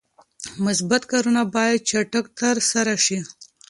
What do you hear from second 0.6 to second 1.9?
مثبت کارونه باید